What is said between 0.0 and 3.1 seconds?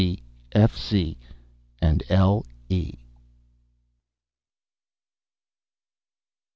D.T., F.C., and L.E."